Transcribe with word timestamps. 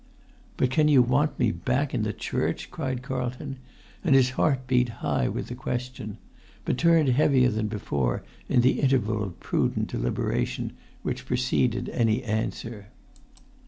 "But 0.57 0.71
can 0.71 0.87
you 0.87 1.03
want 1.03 1.37
me 1.37 1.51
back 1.51 1.93
in 1.93 2.01
the 2.01 2.11
Church?" 2.11 2.71
cried 2.71 3.03
Carlton; 3.03 3.57
and 4.03 4.15
his 4.15 4.31
heart 4.31 4.65
beat 4.65 4.89
high 5.05 5.27
with 5.29 5.45
the 5.45 5.53
question; 5.53 6.17
but 6.65 6.79
turned 6.79 7.09
heavier 7.09 7.49
than 7.51 7.67
before 7.67 8.23
in 8.49 8.61
the 8.61 8.79
interval 8.79 9.21
of 9.23 9.39
prudent 9.39 9.89
deliberation 9.89 10.73
which 11.03 11.27
preceded 11.27 11.87
any 11.89 12.23
answer. 12.23 12.87